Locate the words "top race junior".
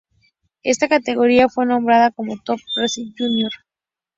2.41-3.51